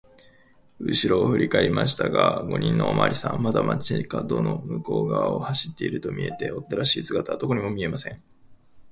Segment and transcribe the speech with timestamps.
[0.79, 8.19] うしろをふりかえりましたが、五人のおまわりさんはまだ町かどの向こうがわを走っているとみえて、追っ手らしい姿はどこにも見えません。